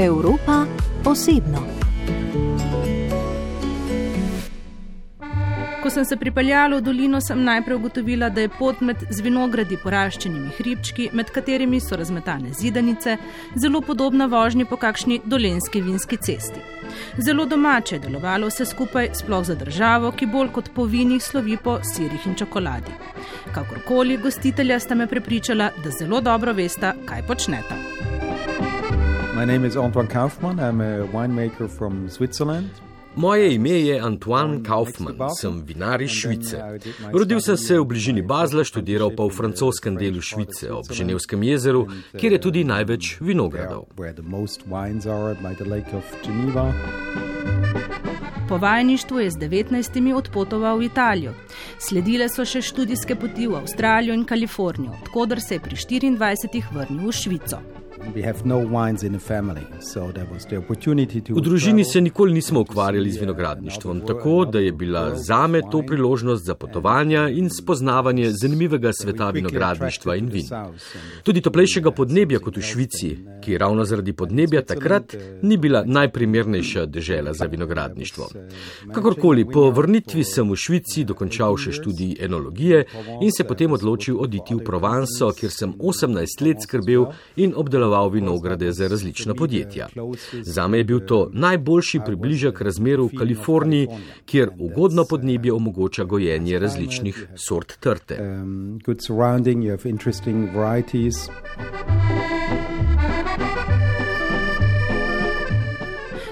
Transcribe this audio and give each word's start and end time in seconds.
Evropa 0.00 0.66
osebno. 1.04 1.58
Ko 5.82 5.90
sem 5.90 6.04
se 6.04 6.16
pripeljala 6.16 6.78
v 6.78 6.84
dolino, 6.84 7.20
sem 7.20 7.42
najprej 7.44 7.76
ugotovila, 7.76 8.30
da 8.32 8.40
je 8.40 8.48
pot 8.48 8.80
med 8.80 8.96
vinogradi 9.22 9.76
poraščenimi 9.82 10.54
hribčki, 10.56 11.10
med 11.12 11.28
katerimi 11.34 11.80
so 11.84 11.98
razmetane 12.00 12.54
zidanice, 12.56 13.18
zelo 13.56 13.80
podobna 13.84 14.26
vožnji 14.26 14.64
po 14.64 14.80
kakšni 14.80 15.20
dolenski 15.24 15.82
vinski 15.84 16.16
cesti. 16.16 16.64
Zelo 17.18 17.44
domače 17.44 17.98
je 17.98 18.04
delovalo 18.06 18.48
vse 18.48 18.64
skupaj, 18.72 19.10
sploh 19.20 19.44
za 19.44 19.54
državo, 19.54 20.12
ki 20.16 20.32
bolj 20.32 20.54
kot 20.56 20.72
po 20.74 20.88
vinih 20.88 21.20
slovi 21.22 21.58
po 21.64 21.76
sirih 21.84 22.26
in 22.26 22.40
čokoladi. 22.40 22.96
Kakorkoli, 23.52 24.16
gostitelja 24.16 24.80
sta 24.80 24.94
me 24.94 25.06
prepričala, 25.06 25.74
da 25.84 25.90
zelo 25.90 26.20
dobro 26.20 26.56
veste, 26.56 26.94
kaj 27.04 27.26
počnete. 27.28 27.99
My 29.40 29.46
name 29.46 29.64
is 29.64 29.74
Antoine 29.76 30.06
Kaufmann. 30.06 30.60
I'm 30.60 30.80
a 30.82 31.06
winemaker 31.06 31.68
from 31.78 32.10
Switzerland. 32.10 32.68
Moje 33.16 33.54
ime 33.54 33.70
je 33.70 34.00
Antoine 34.00 34.62
Kaufmann, 34.62 35.16
sem 35.40 35.62
vinar 35.66 36.02
iz 36.02 36.10
Švice. 36.10 36.58
Rodil 37.12 37.40
sem 37.40 37.56
se 37.56 37.78
v 37.78 37.84
bližini 37.84 38.22
Bazla, 38.22 38.64
študiral 38.64 39.14
pa 39.16 39.24
v 39.24 39.30
francoskem 39.30 39.96
delu 39.96 40.20
Švice, 40.20 40.68
ob 40.72 40.92
Ženevskem 40.92 41.42
jezeru, 41.42 41.86
kjer 42.20 42.32
je 42.32 42.40
tudi 42.40 42.64
največ 42.64 43.16
vinogradov. 43.20 43.88
Po 48.48 48.58
vajništvu 48.58 49.20
je 49.20 49.30
z 49.30 49.36
19. 49.36 50.14
odpotoval 50.14 50.78
v 50.78 50.84
Italijo. 50.92 51.32
Sledile 51.78 52.28
so 52.28 52.44
še 52.44 52.60
študijske 52.60 53.16
poti 53.16 53.48
v 53.48 53.56
Avstralijo 53.56 54.12
in 54.14 54.28
Kalifornijo, 54.28 54.92
odkudar 55.00 55.40
se 55.40 55.56
je 55.56 55.60
pri 55.60 55.76
24. 55.76 56.64
vrnil 56.72 57.08
v 57.08 57.12
Švico. 57.12 57.80
No 58.00 58.12
v 61.28 61.40
družini 61.42 61.84
se 61.84 62.00
nikoli 62.00 62.32
nismo 62.32 62.60
ukvarjali 62.60 63.10
z 63.10 63.20
vinogradništvom, 63.20 64.00
tako 64.06 64.44
da 64.44 64.58
je 64.58 64.72
bila 64.72 65.16
zame 65.16 65.60
to 65.72 65.82
priložnost 65.86 66.44
za 66.44 66.54
potovanja 66.54 67.28
in 67.28 67.50
spoznavanje 67.50 68.30
zanimivega 68.30 68.90
sveta 68.92 69.30
vinogradništva 69.30 70.16
in 70.16 70.28
vin. 70.28 70.46
Tudi 71.22 71.40
toplejšega 71.40 71.90
podnebja 71.90 72.38
kot 72.38 72.56
v 72.56 72.62
Švici, 72.62 73.10
ki 73.44 73.58
ravno 73.58 73.84
zaradi 73.84 74.12
podnebja 74.12 74.62
takrat 74.62 75.14
ni 75.42 75.56
bila 75.56 75.84
najprimernejša 75.86 76.86
dežela 76.86 77.32
za 77.32 77.44
vinogradništvo. 77.44 78.28
Kakorkoli, 78.94 79.44
po 79.52 79.70
vrnitvi 79.70 80.24
sem 80.24 80.50
v 80.50 80.56
Švici 80.56 81.04
dokončal 81.04 81.56
še 81.56 81.72
študij 81.72 82.16
enologije 82.24 82.84
in 83.20 83.30
se 83.36 83.44
potem 83.44 83.72
odločil 83.72 84.18
oditi 84.20 84.54
v 84.54 84.64
Provanso, 84.64 85.32
kjer 85.36 85.52
sem 85.52 85.74
18 85.78 86.46
let 86.46 86.64
skrbel 86.64 87.06
in 87.36 87.52
obdeloval 87.56 87.89
obdeloval 87.90 88.08
vinograde 88.08 88.72
za 88.72 88.88
različna 88.88 89.34
podjetja. 89.34 89.88
Zame 90.42 90.78
je 90.78 90.84
bil 90.84 91.00
to 91.00 91.30
najboljši 91.32 92.00
približek 92.06 92.60
razmeru 92.60 93.06
v 93.06 93.18
Kaliforniji, 93.18 93.88
kjer 94.24 94.50
ugodno 94.58 95.04
podnebje 95.04 95.52
omogoča 95.52 96.04
gojenje 96.04 96.58
različnih 96.58 97.28
sort 97.36 97.78
trte. 97.80 98.42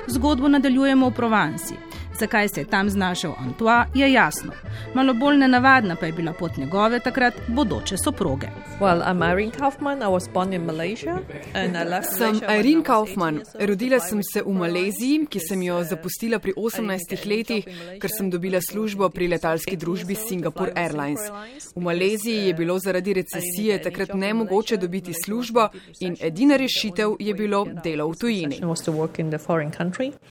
Zgodbo 0.09 0.49
nadaljujemo 0.49 1.09
v 1.09 1.15
Provansi. 1.15 1.75
Zakaj 2.19 2.49
se 2.49 2.61
je 2.61 2.65
tam 2.65 2.91
znašel 2.91 3.33
Antoine, 3.39 3.87
je 3.95 4.13
jasno. 4.13 4.53
Malo 4.95 5.15
bolj 5.15 5.37
nenavadna 5.37 5.97
pa 5.97 6.07
je 6.07 6.13
bila 6.13 6.33
pot 6.33 6.57
njegove 6.57 7.01
takrat 7.01 7.35
bodoče 7.49 7.97
soproge. 8.05 8.47
Well, 8.81 9.03
sem 12.17 12.41
Irene 12.59 12.83
Kaufman. 12.83 13.41
Rodila 13.61 14.01
sem 14.01 14.21
se 14.33 14.43
v 14.47 14.53
Maleziji, 14.55 15.27
ki 15.31 15.41
sem 15.41 15.63
jo 15.63 15.85
zapustila 15.85 16.39
pri 16.39 16.53
18 16.57 17.27
letih, 17.27 17.65
ker 18.01 18.11
sem 18.11 18.31
dobila 18.31 18.61
službo 18.71 19.09
pri 19.09 19.29
letalski 19.29 19.77
družbi 19.77 20.15
Singapore 20.15 20.73
Airlines. 20.75 21.21
V 21.77 21.81
Maleziji 21.81 22.47
je 22.47 22.55
bilo 22.55 22.79
zaradi 22.79 23.15
recesije 23.15 23.83
takrat 23.83 24.15
nemogoče 24.15 24.77
dobiti 24.77 25.13
službo 25.25 25.69
in 26.01 26.17
edina 26.21 26.57
rešitev 26.57 27.17
je 27.19 27.35
bilo 27.35 27.67
delo 27.85 28.09
v 28.09 28.17
tujini. 28.21 28.61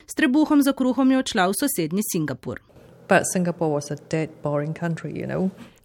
S 0.07 0.15
trebuhom 0.15 0.61
za 0.61 0.73
kruhom 0.73 1.11
je 1.11 1.17
odšla 1.17 1.47
v 1.47 1.53
sosednjo 1.59 1.76
sosednji 1.77 2.01
Singapur. 2.11 2.59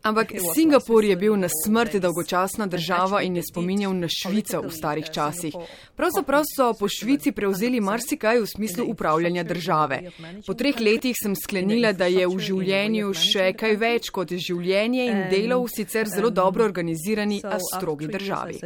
Ampak 0.02 0.32
Singapur 0.54 1.04
je 1.04 1.16
bil 1.16 1.36
na 1.36 1.46
smrti 1.64 2.00
dolgočasna 2.00 2.66
država 2.66 3.20
in 3.22 3.36
je 3.36 3.42
spominjal 3.52 3.92
na 3.94 4.08
Švico 4.10 4.60
v 4.64 4.70
starih 4.70 5.10
časih. 5.14 5.54
Pravzaprav 5.96 6.42
so 6.56 6.72
po 6.74 6.88
Švici 6.88 7.32
prevzeli 7.32 7.80
marsikaj 7.80 8.40
v 8.40 8.46
smislu 8.46 8.86
upravljanja 8.90 9.44
države. 9.44 10.00
Po 10.46 10.54
treh 10.54 10.80
letih 10.80 11.14
sem 11.22 11.36
sklenila, 11.36 11.92
da 11.92 12.08
je 12.10 12.26
v 12.26 12.38
življenju 12.38 13.14
še 13.14 13.52
kaj 13.54 13.76
več 13.76 14.10
kot 14.10 14.34
življenje 14.34 15.06
in 15.06 15.22
delo 15.30 15.60
v 15.62 15.70
sicer 15.76 16.10
zelo 16.10 16.30
dobro 16.30 16.64
organizirani, 16.64 17.38
a 17.44 17.60
strogi 17.62 18.10
državi. 18.10 18.58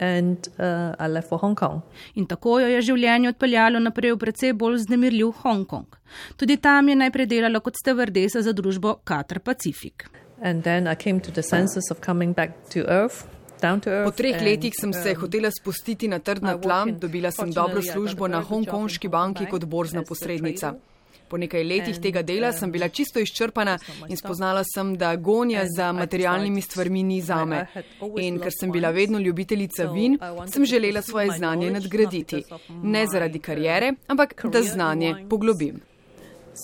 And 0.00 0.48
uh, 0.56 0.96
I 0.96 1.08
left 1.12 1.28
for 1.28 1.38
Hong 1.38 1.54
Kong. 1.54 1.82
In 2.14 2.24
tako 2.26 2.58
jo 2.62 2.68
je 2.72 2.80
življenje 2.80 3.34
odpeljalo 3.34 3.82
naprej 3.84 4.14
v 4.14 4.20
precej 4.22 4.54
bolj 4.56 4.78
znemirljiv 4.86 5.34
Hongkong. 5.42 5.98
Tudi 6.40 6.56
tam 6.56 6.88
je 6.88 6.96
najprej 6.96 7.28
delala 7.28 7.60
kot 7.60 7.76
stevardesa 7.76 8.40
za 8.40 8.54
družbo 8.56 8.96
Qatar 9.04 9.42
Pacific. 9.44 10.08
Po 13.60 14.10
treh 14.16 14.40
letih 14.40 14.72
sem 14.72 14.92
se 14.92 15.12
um, 15.12 15.20
hotela 15.20 15.50
spustiti 15.52 16.08
na 16.08 16.18
trdna 16.18 16.56
tla, 16.56 16.86
dobila 16.86 17.30
sem 17.30 17.52
dobro 17.52 17.82
službo 17.82 18.28
na 18.28 18.40
hongkonški 18.40 19.08
banki 19.08 19.46
kot 19.50 19.68
borzna 19.68 20.02
posrednica. 20.02 20.72
Po 21.30 21.38
nekaj 21.38 21.64
letih 21.64 22.00
tega 22.02 22.22
dela 22.26 22.52
sem 22.52 22.72
bila 22.72 22.88
čisto 22.88 23.20
izčrpana 23.22 23.76
in 24.08 24.16
spoznala 24.16 24.64
sem, 24.66 24.96
da 24.98 25.14
gonja 25.16 25.62
za 25.76 25.92
materialnimi 25.92 26.62
stvarmi 26.62 27.02
ni 27.02 27.20
zame. 27.22 27.66
In 28.18 28.40
ker 28.42 28.52
sem 28.60 28.72
bila 28.72 28.90
vedno 28.90 29.18
ljubiteljica 29.18 29.86
vin, 29.94 30.18
sem 30.52 30.66
želela 30.66 31.02
svoje 31.02 31.30
znanje 31.36 31.70
nadgraditi. 31.70 32.42
Ne 32.82 33.06
zaradi 33.06 33.38
karijere, 33.38 33.92
ampak 34.06 34.44
da 34.52 34.62
znanje 34.62 35.14
poglobim. 35.30 35.80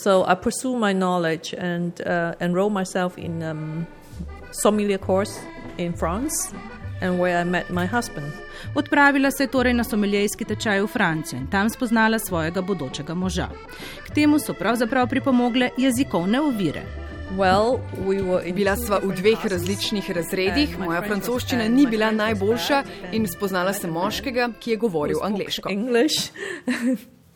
So 0.03 0.27
I 0.28 0.34
pursue 0.43 0.77
my 0.77 0.93
knowledge 0.93 1.54
and 1.59 2.00
uh, 2.00 2.34
enroll 2.41 2.71
myself 2.71 3.19
in 3.19 3.43
um, 3.43 3.87
sommelier 4.53 4.98
course 4.98 5.41
in 5.78 5.93
France. 5.93 6.53
Odpravila 8.74 9.30
se 9.30 9.42
je 9.42 9.52
torej 9.52 9.74
na 9.74 9.84
someljejski 9.84 10.44
tečaj 10.44 10.80
v 10.80 10.86
Francijo 10.86 11.40
in 11.40 11.46
tam 11.46 11.70
spoznala 11.70 12.18
svojega 12.18 12.62
bodočega 12.62 13.14
moža. 13.14 13.48
K 14.06 14.14
temu 14.14 14.38
so 14.38 14.54
pravzaprav 14.54 15.08
pripomogle 15.08 15.70
jezikovne 15.78 16.40
ovire. 16.40 16.82
Well, 17.36 17.80
we 18.06 18.22
were 18.22 18.52
bila 18.52 18.76
sva 18.76 19.00
v 19.02 19.10
dveh 19.10 19.46
različnih 19.46 20.10
razredih, 20.10 20.78
moja 20.78 21.02
francoščina 21.02 21.66
ni 21.68 21.86
bila 21.86 22.12
najboljša 22.14 22.82
in 23.12 23.26
spoznala 23.26 23.74
sem 23.74 23.90
moškega, 23.90 24.48
ki 24.60 24.70
je 24.70 24.76
govoril 24.76 25.18
angliško. 25.22 25.74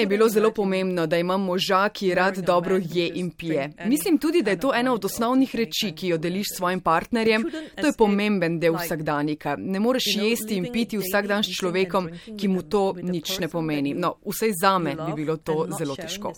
je 0.00 0.06
bilo 0.06 0.28
zelo 0.28 0.50
pomembno, 0.50 1.06
da 1.06 1.18
imam 1.18 1.42
moža, 1.42 1.88
ki 1.88 2.14
rad 2.14 2.36
dobro 2.36 2.80
je 2.92 3.10
in 3.14 3.30
pije. 3.30 3.72
Mislim 3.86 4.18
tudi, 4.18 4.42
da 4.42 4.50
je 4.50 4.60
to 4.60 4.74
ena 4.74 4.92
od 4.92 5.04
osnovnih 5.04 5.56
reči, 5.56 5.92
ki 5.96 6.08
jo 6.08 6.18
deliš 6.18 6.46
s 6.54 6.56
svojim 6.56 6.80
partnerjem. 6.80 7.44
To 7.80 7.86
je 7.86 7.92
pomemben 7.98 8.58
del 8.60 8.74
vsakdanika. 8.74 9.56
Ne 9.58 9.80
moreš 9.80 10.04
jesti 10.16 10.56
in 10.56 10.68
piti 10.72 10.98
vsak 10.98 11.26
dan 11.26 11.42
s 11.42 11.56
človekom, 11.60 12.08
ki 12.38 12.48
mu 12.48 12.62
to 12.62 12.94
nič 13.02 13.38
ne 13.38 13.48
pomeni. 13.48 13.94
No, 13.94 14.14
vsej 14.26 14.52
za 14.60 14.78
me 14.78 14.94
bi 14.94 15.12
bilo 15.16 15.36
to 15.36 15.66
zelo 15.78 15.96
težko. 15.96 16.32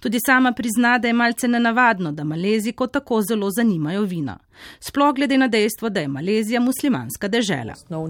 Tudi 0.00 0.18
sama 0.26 0.52
prizna, 0.52 0.98
da 0.98 1.08
je 1.08 1.14
malce 1.14 1.48
nenavadno, 1.48 2.12
da 2.12 2.24
Maleziko 2.24 2.86
tako 2.86 3.22
zelo 3.22 3.50
zanimajo 3.50 4.02
vina. 4.02 4.38
Sploh 4.80 5.14
glede 5.14 5.38
na 5.38 5.48
dejstvo, 5.48 5.88
da 5.88 6.00
je 6.00 6.08
Malezija 6.08 6.60
muslimanska 6.60 7.28
dežela. 7.28 7.74
No 7.88 8.06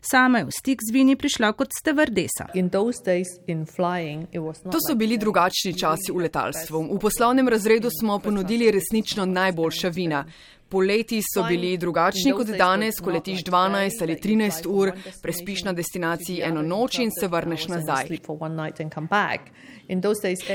Sama 0.00 0.38
je 0.38 0.44
v 0.44 0.50
stik 0.50 0.78
z 0.88 0.92
vini 0.92 1.16
prišla 1.16 1.52
kot 1.52 1.68
stevardesa. 1.80 2.46
To 4.72 4.78
so 4.88 4.94
bili 4.94 5.18
drugačni 5.18 5.78
časi 5.78 6.12
v 6.12 6.16
letalstvu. 6.16 6.82
V 6.94 6.98
poslovnem 6.98 7.48
razredu 7.48 7.88
smo 8.00 8.18
ponudili 8.18 8.70
resnično 8.70 9.26
najboljša 9.26 9.88
vina. 9.88 10.24
Poleti 10.68 11.20
so 11.22 11.44
bili 11.48 11.76
drugačni 11.78 12.32
kot 12.32 12.50
danes, 12.58 13.00
ko 13.02 13.10
letiš 13.10 13.44
12 13.44 14.02
ali 14.02 14.16
13 14.16 14.66
ur, 14.68 14.92
prespiš 15.22 15.64
na 15.64 15.72
destinaciji 15.72 16.40
eno 16.42 16.62
noč 16.62 16.98
in 16.98 17.10
se 17.20 17.28
vrneš 17.28 17.68
nazaj. 17.68 18.08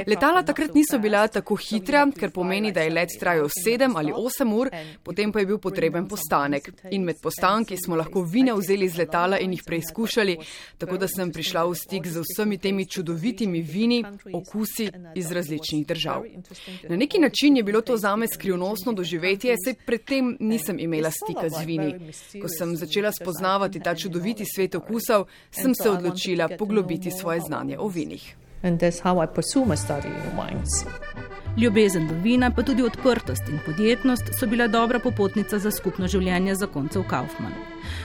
Letala 0.07 0.43
takrat 0.43 0.73
niso 0.73 0.99
bila 0.99 1.27
tako 1.27 1.55
hitra, 1.55 2.07
ker 2.19 2.31
pomeni, 2.33 2.71
da 2.71 2.81
je 2.81 2.89
let 2.89 3.13
trajal 3.19 3.49
7 3.53 3.93
ali 3.95 4.11
8 4.11 4.53
ur, 4.53 4.69
potem 5.03 5.31
pa 5.31 5.39
je 5.39 5.45
bil 5.45 5.59
potreben 5.61 6.07
postanek. 6.07 6.71
In 6.91 7.03
med 7.05 7.21
postanki 7.21 7.77
smo 7.77 7.95
lahko 7.95 8.23
vine 8.23 8.53
vzeli 8.57 8.89
z 8.89 8.97
letala 9.03 9.39
in 9.39 9.53
jih 9.53 9.61
preizkušali, 9.65 10.37
tako 10.77 10.97
da 10.97 11.07
sem 11.07 11.31
prišla 11.31 11.65
v 11.69 11.75
stik 11.75 12.07
z 12.07 12.23
vsemi 12.25 12.57
temi 12.57 12.87
čudovitimi 12.89 13.61
vini, 13.61 14.03
okusi 14.33 14.89
iz 15.15 15.31
različnih 15.31 15.85
držav. 15.87 16.25
Na 16.89 16.95
neki 16.95 17.19
način 17.19 17.57
je 17.57 17.63
bilo 17.63 17.81
to 17.81 17.97
zame 17.97 18.27
skrivnostno 18.27 18.93
doživetje, 18.93 19.55
saj 19.65 19.73
predtem 19.99 20.37
nisem 20.39 20.79
imela 20.79 21.11
stika 21.11 21.49
z 21.49 21.65
vini. 21.65 22.11
Ko 22.41 22.47
sem 22.47 22.75
začela 22.75 23.11
spoznavati 23.11 23.79
ta 23.79 23.95
čudoviti 23.95 24.45
svet 24.45 24.75
okusov, 24.75 25.27
sem 25.51 25.75
se 25.75 25.89
odločila 25.89 26.49
poglobiti 26.57 27.11
svoje 27.11 27.41
znanje 27.41 27.77
o 27.79 27.87
vinih. 27.87 28.35
Ljubezen 31.57 32.07
do 32.07 32.15
vina, 32.23 32.51
pa 32.55 32.63
tudi 32.63 32.83
odprtost 32.83 33.49
in 33.49 33.59
podjetnost 33.65 34.23
so 34.39 34.47
bila 34.47 34.67
dobra 34.67 34.99
popotnica 34.99 35.59
za 35.59 35.71
skupno 35.71 36.07
življenje 36.07 36.55
zakoncev 36.55 37.03
Kaufmann. 37.09 37.55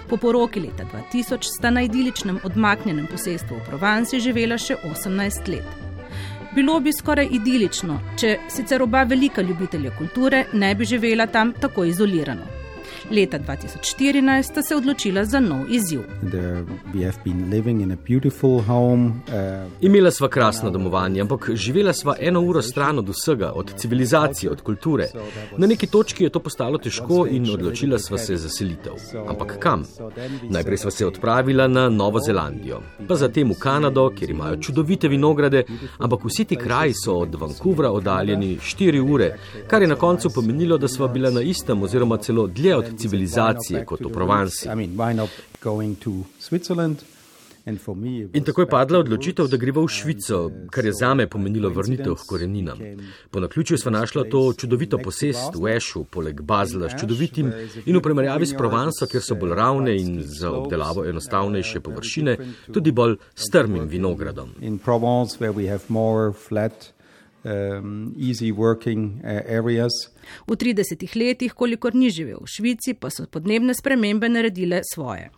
Po 0.09 0.17
poroki 0.17 0.61
leta 0.61 0.85
2000 1.13 1.39
sta 1.59 1.71
na 1.71 1.83
idiličnem 1.83 2.39
odmaknjenem 2.45 3.07
posestvu 3.07 3.57
v 3.57 3.67
Provansi 3.69 4.21
živela 4.21 4.59
še 4.59 4.77
18 4.77 5.49
let. 5.49 5.84
Bilo 6.55 6.81
bi 6.81 6.93
skoraj 6.93 7.29
idilično, 7.35 7.97
če 8.21 8.37
sicer 8.49 8.83
oba 8.83 9.03
velika 9.03 9.43
ljubitelja 9.43 9.91
kulture 9.99 10.45
ne 10.53 10.75
bi 10.75 10.85
živela 10.85 11.27
tam 11.27 11.53
tako 11.53 11.85
izolirano. 11.85 12.54
Leta 13.11 13.39
2014 13.39 14.43
sta 14.43 14.63
se 14.63 14.77
odločila 14.77 15.25
za 15.25 15.41
nov 15.41 15.61
izziv. 15.69 16.01
Home, 18.61 19.07
uh, 19.07 19.13
Imela 19.81 20.11
sva 20.11 20.29
krasno 20.29 20.71
domovanje, 20.71 21.21
ampak 21.21 21.51
živela 21.55 21.93
sva 21.93 22.17
eno 22.21 22.41
uro 22.41 22.63
stran 22.63 22.99
od 22.99 23.09
vsega, 23.09 23.53
od 23.55 23.73
civilizacije, 23.77 24.51
od 24.51 24.61
kulture. 24.61 25.09
Na 25.57 25.67
neki 25.67 25.87
točki 25.87 26.25
je 26.25 26.31
to 26.31 26.41
postalo 26.41 26.79
težko 26.79 27.27
in 27.31 27.51
odločila 27.51 27.99
sva 27.99 28.19
se 28.19 28.37
za 28.37 28.49
selitev. 28.49 28.93
Ampak 29.29 29.59
kam? 29.59 29.85
Najprej 30.51 30.79
sva 30.79 30.91
se 30.91 31.07
odpravila 31.07 31.69
na 31.69 31.89
Novo 31.89 32.21
Zelandijo, 32.21 32.81
pa 33.09 33.17
zatem 33.17 33.51
v 33.51 33.59
Kanado, 33.59 34.11
kjer 34.17 34.31
imajo 34.31 34.57
čudovite 34.57 35.09
vinograde, 35.09 35.65
ampak 35.99 36.25
vsi 36.25 36.45
ti 36.45 36.57
kraji 36.57 36.95
so 37.05 37.19
od 37.19 37.35
Vancouvra 37.35 37.91
oddaljeni 37.91 38.57
4 38.57 39.13
ure, 39.13 39.37
kar 39.67 39.83
je 39.83 39.89
na 39.89 39.97
koncu 39.97 40.31
pomenilo, 40.35 40.79
da 40.79 40.89
sva 40.89 41.09
bila 41.09 41.31
na 41.31 41.43
istem 41.43 41.83
oziroma 41.83 42.17
celo 42.17 42.47
dlje 42.47 42.77
od 42.77 42.94
civilizacije 42.99 43.85
kot 43.85 44.01
v 44.01 44.13
Provansi. 44.13 44.69
In 48.33 48.45
tako 48.45 48.61
je 48.61 48.69
padla 48.69 48.99
odločitev, 48.99 49.47
da 49.49 49.57
greva 49.57 49.81
v 49.81 49.89
Švico, 49.89 50.51
kar 50.71 50.85
je 50.85 50.93
zame 50.93 51.25
pomenilo 51.27 51.71
vrnitev 51.73 52.15
k 52.15 52.27
koreninam. 52.29 52.79
Po 53.31 53.41
naključju 53.41 53.79
sva 53.79 53.91
našla 53.91 54.25
to 54.31 54.53
čudovito 54.53 54.99
posest 54.99 55.57
v 55.57 55.77
Ešu, 55.77 56.05
poleg 56.05 56.43
Bazla, 56.43 56.91
s 56.91 57.01
čudovitim 57.01 57.53
in 57.87 57.97
v 57.97 58.03
primerjavi 58.05 58.47
s 58.47 58.57
Provanso, 58.59 59.09
kjer 59.09 59.25
so 59.25 59.35
bolj 59.41 59.55
ravne 59.57 59.97
in 59.97 60.21
za 60.23 60.53
obdelavo 60.53 61.07
enostavnejše 61.09 61.81
površine, 61.81 62.37
tudi 62.73 62.93
bolj 62.93 63.17
strmim 63.35 63.89
vinogradom. 63.89 64.53
Um, 67.45 68.17
easy 68.17 68.49
working 68.53 69.21
uh, 69.21 69.45
areas. 69.45 69.93
V 70.49 70.57
30 70.57 70.97
letih, 71.13 71.53
kolikor 71.53 71.93
ni 71.93 72.09
živel 72.09 72.41
v 72.41 72.49
Švici, 72.49 72.97
pa 72.97 73.13
so 73.13 73.29
podnebne 73.29 73.77
spremembe 73.77 74.33
naredile 74.33 74.81
svoje. 74.81 75.29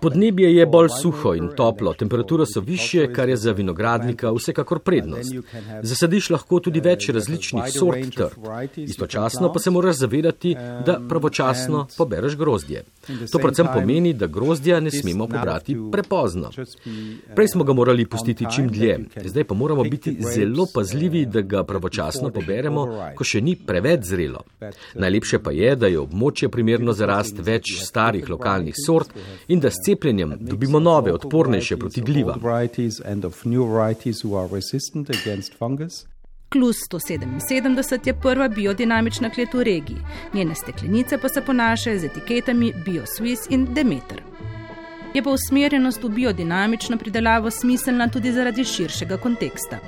Podnebje 0.00 0.54
je 0.54 0.66
bolj 0.66 0.88
suho 1.02 1.34
in 1.34 1.48
toplo, 1.56 1.94
temperature 1.94 2.44
so 2.46 2.60
više, 2.60 3.12
kar 3.12 3.28
je 3.28 3.36
za 3.36 3.52
vinogradnika 3.52 4.32
vsekakor 4.32 4.78
prednost. 4.78 5.34
Zasadiš 5.82 6.28
lahko 6.30 6.60
tudi 6.60 6.82
več 6.84 7.08
različnih 7.08 7.70
sort 7.72 8.10
trd. 8.16 8.36
Istočasno 8.76 9.52
pa 9.52 9.58
se 9.58 9.70
moraš 9.70 9.96
zavedati, 9.96 10.52
da 10.86 10.98
pravočasno 11.08 11.86
pobereš 11.96 12.36
grozdje. 12.36 12.84
To 13.32 13.38
predvsem 13.38 13.72
pomeni, 13.72 14.12
da 14.12 14.26
grozdja 14.26 14.80
ne 14.80 14.90
smemo 14.90 15.26
pobrati 15.26 15.76
prepozno. 15.92 16.50
Prej 17.34 17.48
smo 17.48 17.64
ga 17.64 17.72
morali 17.72 18.06
pustiti 18.06 18.46
čim 18.54 18.68
dlje, 18.68 18.98
zdaj 19.24 19.44
pa 19.44 19.54
moramo 19.54 19.84
biti 19.84 20.16
zelo 20.20 20.66
pazljivi, 20.74 21.24
da 21.26 21.40
ga 21.40 21.64
pravočasno 21.64 22.28
poberemo, 22.30 22.86
ko 23.16 23.24
še 23.24 23.40
ni 23.40 23.56
preveč 23.56 24.04
zrelo. 24.12 24.44
Najlepše 24.94 25.38
pa 25.38 25.52
je, 25.52 25.76
da 25.76 25.86
je 25.86 25.93
območje 25.98 26.48
primerno 26.48 26.92
za 26.92 27.06
rast 27.06 27.38
več 27.38 27.74
starih 27.82 28.28
lokalnih 28.30 28.74
sort 28.86 29.14
in 29.48 29.60
da 29.60 29.70
s 29.70 29.82
cepljenjem 29.86 30.36
dobimo 30.40 30.80
nove, 30.80 31.12
odpornejše 31.12 31.76
proti 31.76 32.00
glivam. 32.00 32.40
Klus 36.54 36.76
177 36.90 38.06
je 38.06 38.14
prva 38.22 38.48
biodinamična 38.48 39.30
klet 39.30 39.54
v 39.54 39.62
regiji, 39.62 39.98
njene 40.34 40.54
steklenice 40.54 41.18
pa 41.18 41.28
se 41.28 41.42
ponašajo 41.42 41.98
z 41.98 42.04
etiketami 42.04 42.72
BioSwiss 42.86 43.50
in 43.50 43.66
Demeter 43.74 44.22
je 45.14 45.22
pa 45.22 45.30
usmerjenost 45.30 46.02
v 46.02 46.08
biodinamično 46.08 46.96
pridelavo 46.98 47.50
smiselna 47.50 48.08
tudi 48.08 48.32
zaradi 48.32 48.64
širšega 48.64 49.16
konteksta. 49.16 49.78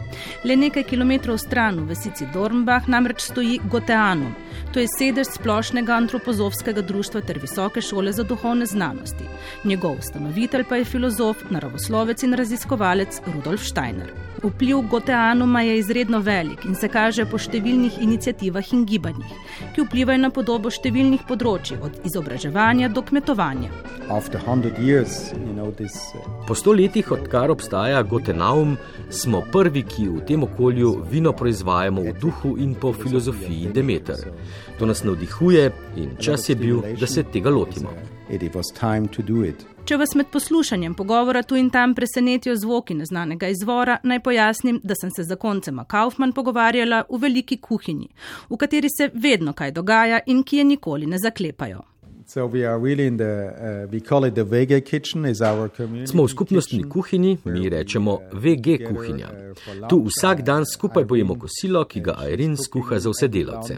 Le 0.45 0.57
nekaj 0.57 0.85
kilometrov 0.87 1.39
stran 1.39 1.81
v 1.81 1.89
vesici 1.91 2.27
Dornbach 2.35 2.87
namreč 2.89 3.25
stoji 3.27 3.59
Goteanum, 3.71 4.35
to 4.77 4.83
je 4.85 4.89
sedež 4.93 5.31
splošnega 5.33 5.95
antropozovskega 5.97 6.83
društva 6.85 7.23
ter 7.25 7.39
visoke 7.41 7.81
šole 7.81 8.13
za 8.13 8.27
duhovne 8.29 8.67
znanosti. 8.67 9.25
Njegov 9.65 9.97
ustanovitelj 10.03 10.65
pa 10.69 10.77
je 10.77 10.85
filozof, 10.85 11.47
naravoslovec 11.51 12.23
in 12.23 12.37
raziskovalec 12.37 13.21
Rudolf 13.35 13.65
Steiner. 13.65 14.13
Vpliv 14.43 14.81
Goteanuma 14.91 15.63
je 15.63 15.79
izredno 15.79 16.19
velik 16.21 16.65
in 16.65 16.75
se 16.75 16.89
kaže 16.89 17.25
po 17.25 17.39
številnih 17.41 17.97
inicijativah 18.05 18.73
in 18.77 18.85
gibanjih, 18.85 19.33
ki 19.73 19.87
vplivajo 19.87 20.21
na 20.21 20.31
podobo 20.31 20.71
številnih 20.71 21.25
področji, 21.29 21.79
od 21.81 21.97
izobraževanja 22.05 22.93
do 22.93 23.03
kmetovanja. 23.03 23.73
Po 26.47 26.55
sto 26.55 26.77
letih, 26.77 27.11
odkar 27.17 27.51
obstaja 27.51 28.03
Gotenaum, 28.03 28.77
smo 29.11 29.41
prvi, 29.53 29.83
ki 29.83 30.07
v 30.13 30.21
tem 30.29 30.45
okolju 30.45 30.93
vino 31.11 31.33
proizvajamo 31.33 32.05
v 32.05 32.15
duhu 32.21 32.55
in 32.61 32.77
po 32.79 32.93
filozofiji 32.93 33.73
Demeter. 33.73 34.21
To 34.79 34.87
nas 34.87 35.05
navdihuje 35.05 35.71
in 35.97 36.17
čas 36.21 36.49
je 36.49 36.57
bil, 36.57 36.83
da 37.01 37.07
se 37.07 37.23
tega 37.23 37.51
lotimo. 37.51 37.91
Če 39.87 39.97
vas 39.97 40.15
med 40.19 40.27
poslušanjem 40.35 40.95
pogovora 40.99 41.43
tu 41.47 41.57
in 41.57 41.69
tam 41.71 41.95
presenetijo 41.95 42.57
zvoki 42.59 42.95
neznanega 42.95 43.49
izvora, 43.49 43.99
naj 44.03 44.21
pojasnim, 44.21 44.81
da 44.83 44.95
sem 44.99 45.11
se 45.15 45.23
z 45.23 45.29
zakoncema 45.29 45.85
Kaufmann 45.85 46.35
pogovarjala 46.35 47.05
v 47.11 47.21
veliki 47.23 47.61
kuhinji, 47.63 48.09
v 48.51 48.59
kateri 48.59 48.91
se 48.91 49.11
vedno 49.15 49.53
kaj 49.53 49.71
dogaja 49.71 50.21
in 50.27 50.43
ki 50.43 50.57
je 50.57 50.65
nikoli 50.65 51.07
ne 51.07 51.19
zaklepajo. 51.23 51.85
Uh, 52.27 52.43
Smo 56.07 56.25
v 56.25 56.29
skupnostni 56.29 56.83
kuhinji, 56.89 57.39
mi 57.45 57.69
rečemo 57.69 58.19
VG 58.33 58.79
kuhinja. 58.89 59.29
Tu 59.89 60.05
vsak 60.09 60.43
dan 60.43 60.65
skupaj 60.67 61.07
pojemo 61.07 61.39
kosilo, 61.39 61.85
ki 61.85 62.01
ga 62.01 62.17
Airin 62.19 62.57
skuha 62.57 62.99
za 62.99 63.11
vse 63.11 63.29
delavce. 63.29 63.77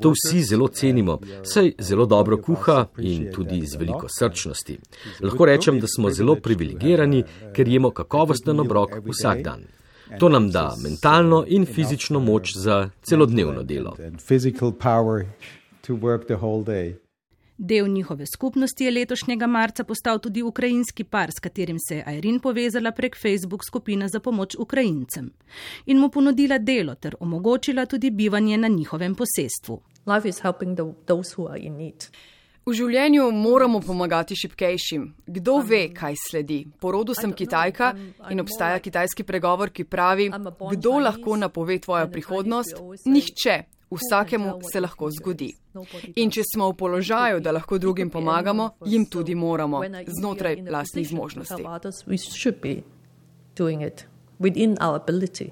To 0.00 0.10
vsi 0.10 0.42
zelo 0.42 0.68
cenimo, 0.68 1.18
saj 1.42 1.72
zelo 1.78 2.06
dobro 2.06 2.40
kuha 2.42 2.86
in 2.98 3.30
tudi 3.32 3.62
z 3.66 3.78
veliko 3.78 4.10
srčnosti. 4.18 4.78
Lahko 5.22 5.44
rečem, 5.46 5.80
da 5.80 5.86
smo 5.86 6.10
zelo 6.10 6.34
privilegirani, 6.42 7.22
ker 7.54 7.68
jemo 7.68 7.90
kakovosten 7.90 8.60
obrok 8.60 8.98
vsak 9.06 9.42
dan. 9.42 9.62
To 10.18 10.28
nam 10.28 10.50
da 10.50 10.74
mentalno 10.82 11.44
in 11.46 11.66
fizično 11.66 12.20
moč 12.20 12.56
za 12.56 12.90
celodnevno 13.02 13.62
delo. 13.62 13.96
Del 17.58 17.88
njihove 17.88 18.26
skupnosti 18.26 18.84
je 18.84 18.90
letošnjega 18.90 19.46
marca 19.46 19.84
postal 19.84 20.18
tudi 20.18 20.42
ukrajinski 20.42 21.04
par, 21.04 21.30
s 21.30 21.40
katerim 21.40 21.76
se 21.88 21.96
je 21.96 22.04
Airin 22.06 22.40
povezala 22.40 22.92
prek 22.92 23.16
Facebook 23.16 23.64
skupine 23.64 24.08
za 24.08 24.20
pomoč 24.20 24.56
Ukrajincem 24.58 25.30
in 25.86 25.98
mu 25.98 26.08
ponudila 26.08 26.58
delo 26.58 26.94
ter 26.94 27.14
omogočila 27.20 27.86
tudi 27.86 28.10
bivanje 28.10 28.56
na 28.56 28.68
njihovem 28.68 29.14
posestvu. 29.14 29.80
V 32.66 32.72
življenju 32.74 33.30
moramo 33.32 33.80
pomagati 33.80 34.36
šipkejšim. 34.36 35.02
Kdo 35.26 35.60
ve, 35.62 35.84
kaj 35.94 36.16
sledi? 36.18 36.56
Porodu 36.80 37.14
sem 37.14 37.32
Kitajka 37.32 37.92
in 38.30 38.42
obstaja 38.42 38.80
kitajski 38.82 39.22
pregovor, 39.22 39.70
ki 39.70 39.84
pravi: 39.84 40.26
Kdo 40.72 40.98
lahko 40.98 41.36
napove 41.36 41.78
tvojo 41.78 42.10
prihodnost? 42.10 42.74
Nihče. 43.06 43.75
Vsakemu 43.90 44.60
se 44.72 44.80
lahko 44.80 45.10
zgodi. 45.10 45.52
In 46.16 46.30
če 46.30 46.42
smo 46.54 46.70
v 46.70 46.76
položaju, 46.76 47.40
da 47.40 47.52
lahko 47.52 47.78
drugim 47.78 48.10
pomagamo, 48.10 48.70
jim 48.86 49.06
tudi 49.06 49.34
moramo, 49.34 49.82
znotraj 50.18 50.62
lastnih 50.70 51.08
zmožnosti. 51.08 51.62
Within 54.38 54.76
our 54.82 55.00
ability. 55.00 55.50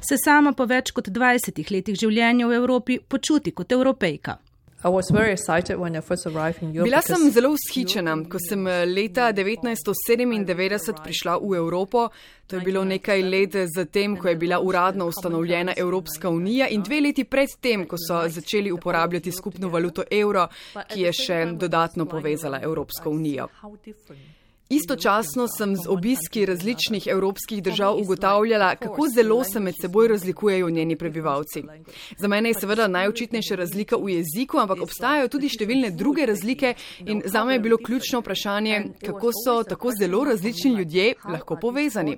Se 0.00 0.16
sama 0.24 0.52
po 0.52 0.64
več 0.66 0.90
kot 0.90 1.08
20 1.08 1.58
letih 1.70 1.94
življenja 1.98 2.46
v 2.46 2.56
Evropi 2.58 2.98
počuti 2.98 3.52
kot 3.54 3.72
evropejka. 3.72 4.38
Bila 6.84 7.02
sem 7.02 7.30
zelo 7.30 7.50
vzhičena, 7.52 8.14
ko 8.32 8.38
sem 8.40 8.66
eh, 8.66 8.86
leta 8.88 9.28
1997 9.32 11.02
prišla 11.04 11.36
v 11.36 11.56
Evropo. 11.56 12.08
To 12.46 12.56
je 12.56 12.62
bilo 12.64 12.84
nekaj 12.84 13.22
let 13.22 13.54
zatem, 13.76 14.16
ko 14.16 14.28
je 14.28 14.36
bila 14.36 14.60
uradno 14.60 15.06
ustanovljena 15.06 15.74
Evropska 15.76 16.30
unija 16.30 16.68
in 16.68 16.82
dve 16.82 17.00
leti 17.00 17.24
predtem, 17.24 17.84
ko 17.86 17.96
so 18.00 18.24
začeli 18.28 18.72
uporabljati 18.72 19.32
skupno 19.32 19.68
valuto 19.68 20.02
evro, 20.10 20.48
ki 20.88 21.00
je 21.02 21.12
še 21.12 21.44
dodatno 21.52 22.06
povezala 22.08 22.60
Evropsko 22.62 23.10
unijo. 23.10 23.48
Istočasno 24.72 25.48
sem 25.58 25.76
z 25.76 25.88
obiski 25.88 26.46
različnih 26.46 27.06
evropskih 27.06 27.62
držav 27.62 27.96
ugotavljala, 27.98 28.76
kako 28.76 29.06
zelo 29.14 29.44
se 29.44 29.60
med 29.60 29.74
seboj 29.80 30.08
razlikujejo 30.08 30.70
njeni 30.70 30.96
prebivalci. 30.96 31.62
Za 32.18 32.28
mene 32.28 32.48
je 32.48 32.54
seveda 32.54 32.86
najočitnejša 32.88 33.56
razlika 33.56 33.96
v 33.96 34.12
jeziku, 34.12 34.58
ampak 34.62 34.82
obstajajo 34.82 35.28
tudi 35.28 35.48
številne 35.50 35.90
druge 35.90 36.26
razlike 36.30 36.74
in 37.06 37.22
za 37.24 37.42
me 37.44 37.56
je 37.56 37.60
bilo 37.64 37.76
ključno 37.82 38.20
vprašanje, 38.20 38.84
kako 39.06 39.32
so 39.44 39.56
tako 39.62 39.90
zelo 39.98 40.24
različni 40.24 40.70
ljudje 40.74 41.14
lahko 41.24 41.56
povezani. 41.60 42.14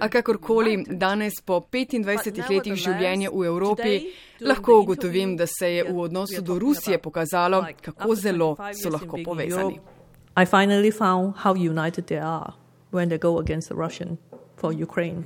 A 0.00 0.08
kakorkoli, 0.08 0.76
danes 0.86 1.40
po 1.44 1.58
25 1.72 2.38
letih 2.50 2.78
življenja 2.78 3.32
v 3.34 3.48
Evropi 3.50 3.98
lahko 4.40 4.78
ugotovim, 4.84 5.34
da 5.36 5.50
se 5.50 5.72
je 5.74 5.90
v 5.90 5.98
odnosu 6.06 6.42
do 6.42 6.58
Rusije 6.58 7.02
pokazalo, 7.02 7.64
kako 7.82 8.14
zelo 8.14 8.54
so 8.82 8.94
lahko 8.94 9.18
povezani. 9.24 9.93
I 10.36 10.44
finally 10.44 10.90
found 10.90 11.34
how 11.36 11.54
united 11.54 12.06
they 12.06 12.18
are 12.18 12.54
when 12.90 13.08
they 13.08 13.18
go 13.18 13.38
against 13.38 13.68
the 13.68 13.74
Russian 13.74 14.18
for 14.56 14.72
Ukraine. 14.72 15.24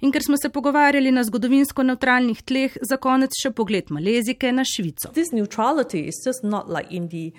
In 0.00 0.12
ker 0.12 0.20
smo 0.22 0.36
se 0.36 0.48
pogovarjali 0.48 1.10
na 1.10 1.24
zgodovinsko 1.24 1.82
neutralnih 1.82 2.42
tleh, 2.42 2.76
za 2.82 2.96
konec 2.96 3.30
še 3.42 3.50
pogled 3.50 3.90
Malezike 3.90 4.52
na 4.52 4.64
Švico. 4.64 5.12
This 5.12 5.32
neutrality 5.32 6.06
is 6.08 6.20
just 6.26 6.44
not 6.44 6.68
like 6.68 6.88
in 6.90 7.08
the 7.08 7.32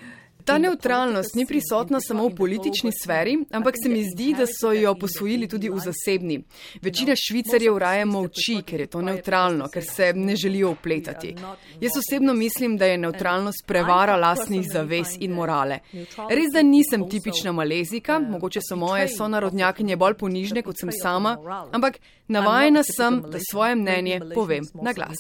Ta 0.46 0.58
neutralnost 0.58 1.36
ni 1.36 1.46
prisotna 1.46 2.00
samo 2.02 2.28
v 2.28 2.36
politični 2.36 2.92
sferi, 3.04 3.38
ampak 3.52 3.76
se 3.84 3.90
mi 3.90 4.04
zdi, 4.04 4.34
da 4.38 4.46
so 4.48 4.72
jo 4.72 4.96
posvojili 4.96 5.48
tudi 5.48 5.70
v 5.70 5.80
zasebni. 5.80 6.44
Večina 6.82 7.16
švicarjev 7.16 7.78
raje 7.78 8.06
molči, 8.06 8.62
ker 8.66 8.82
je 8.82 8.88
to 8.88 9.02
neutralno, 9.02 9.68
ker 9.74 9.84
se 9.84 10.14
ne 10.14 10.36
želijo 10.36 10.72
upletati. 10.72 11.36
Jaz 11.82 11.92
osebno 11.98 12.34
mislim, 12.34 12.78
da 12.78 12.86
je 12.86 12.98
neutralnost 12.98 13.68
prevara 13.68 14.16
lastnih 14.16 14.68
zavez 14.72 15.16
in 15.20 15.32
morale. 15.32 15.80
Res, 16.30 16.52
da 16.54 16.62
nisem 16.62 17.10
tipična 17.10 17.52
malezika, 17.52 18.20
mogoče 18.20 18.60
so 18.70 18.76
moje 18.76 19.08
sonarodnjakinje 19.08 19.96
bolj 19.96 20.14
ponižne 20.14 20.62
kot 20.62 20.76
sem 20.80 20.92
sama, 20.92 21.38
ampak 21.72 22.00
navajena 22.28 22.84
sem, 22.84 23.22
da 23.32 23.40
svoje 23.52 23.76
mnenje 23.76 24.20
povem 24.36 24.64
na 24.74 24.94
glas. 24.94 25.18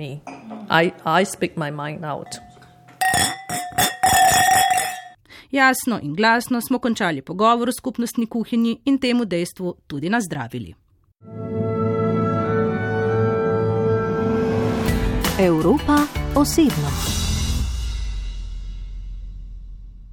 I, 0.00 0.90
I 1.04 1.24
Jasno 5.52 5.98
in 6.02 6.14
glasno 6.14 6.60
smo 6.60 6.78
končali 6.78 7.22
pogovor 7.22 7.68
o 7.68 7.72
skupnostni 7.72 8.26
kuhinji 8.26 8.80
in 8.84 8.98
temu 8.98 9.24
dejstvu 9.24 9.74
tudi 9.86 10.08
nazdravili. 10.08 10.74
Evropa 15.38 15.98
osebno. 16.34 17.21